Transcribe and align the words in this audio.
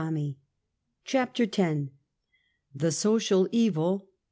71 0.01 0.35
CHAPTER 1.05 1.43
X. 1.43 1.91
The 2.73 2.91
Social 2.91 3.47
Evil. 3.51 4.07